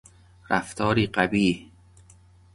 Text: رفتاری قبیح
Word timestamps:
رفتاری 0.49 1.07
قبیح 1.07 1.71